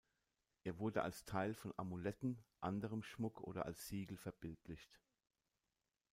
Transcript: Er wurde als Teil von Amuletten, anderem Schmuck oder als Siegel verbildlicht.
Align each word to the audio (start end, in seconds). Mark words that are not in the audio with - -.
Er 0.63 0.79
wurde 0.79 1.03
als 1.03 1.25
Teil 1.25 1.53
von 1.53 1.75
Amuletten, 1.77 2.43
anderem 2.59 3.03
Schmuck 3.03 3.39
oder 3.39 3.67
als 3.67 3.87
Siegel 3.87 4.17
verbildlicht. 4.17 4.99